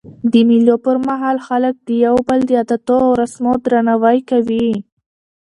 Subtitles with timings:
[0.31, 4.69] د مېلو پر مهال خلک د یو بل د عادتو او رسمو درناوی کوي.